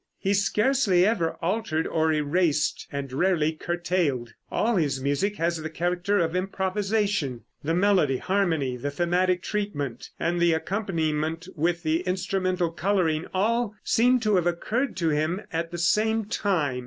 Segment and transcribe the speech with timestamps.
[0.17, 4.33] He scarcely ever altered or erased, and rarely curtailed.
[4.51, 7.43] All his music has the character of improvisation.
[7.63, 14.19] The melody, harmony, the thematic treatment, and the accompaniment with the instrumental coloring, all seem
[14.21, 16.79] to have occurred to him at the same time.